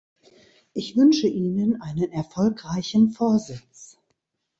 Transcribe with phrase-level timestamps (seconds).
[0.73, 3.99] Ich wünsche Ihnen einen erfolgreichen Vorsitz.